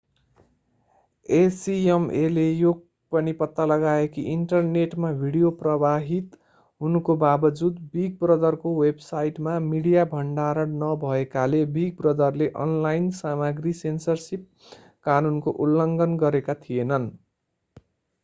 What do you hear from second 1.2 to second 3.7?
acmaले यो पनि पत्ता